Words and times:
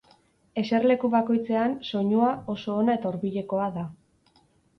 Eserleku 0.61 1.11
bakoitzean, 1.15 1.75
soinua, 1.89 2.31
oso 2.55 2.79
ona 2.85 2.97
eta 3.01 3.13
hurbilekoa 3.13 3.71
da. 3.79 3.87